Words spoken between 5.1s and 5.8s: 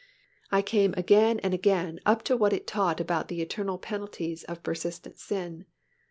sin.